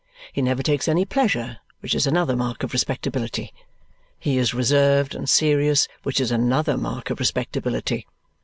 He 0.33 0.41
never 0.41 0.63
takes 0.63 0.87
any 0.87 1.05
pleasure, 1.05 1.59
which 1.81 1.93
is 1.93 2.07
another 2.07 2.35
mark 2.35 2.63
of 2.63 2.73
respectability. 2.73 3.53
He 4.17 4.39
is 4.39 4.51
reserved 4.51 5.13
and 5.13 5.29
serious, 5.29 5.87
which 6.01 6.19
is 6.19 6.31
another 6.31 6.75
mark 6.75 7.11
of 7.11 7.19
respectability. 7.19 8.07